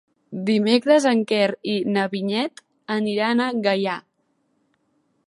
[0.45, 2.65] Dimecres en Quer i na Vinyet
[2.97, 3.99] aniran a Gaià.